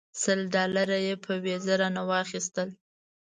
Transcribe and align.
سل 0.21 0.39
ډالره 0.55 0.97
یې 1.05 1.13
په 1.25 1.31
ویزه 1.43 1.73
رانه 1.81 2.03
واخیستل. 2.09 2.69